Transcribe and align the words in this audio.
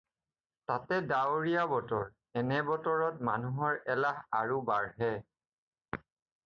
তাতে 0.69 0.95
ডাৱৰীয়া 1.09 1.67
বতৰ-এনে 1.73 2.57
বতৰত 2.71 3.27
মানুহৰ 3.31 3.79
এলাহ 3.97 4.27
আৰু 4.41 4.61
বাঢ়ে। 4.73 6.01